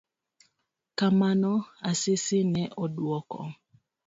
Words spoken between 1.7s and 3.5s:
Asisi ne oduoko